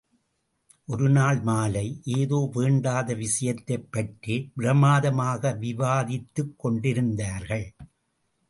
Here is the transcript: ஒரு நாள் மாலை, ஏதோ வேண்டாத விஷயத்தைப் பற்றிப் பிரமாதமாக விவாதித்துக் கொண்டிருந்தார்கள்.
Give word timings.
ஒரு 0.85 1.09
நாள் 1.09 1.39
மாலை, 1.41 2.01
ஏதோ 2.03 2.49
வேண்டாத 2.53 3.13
விஷயத்தைப் 3.13 3.91
பற்றிப் 3.91 4.51
பிரமாதமாக 4.55 5.57
விவாதித்துக் 5.61 6.55
கொண்டிருந்தார்கள். 6.57 7.73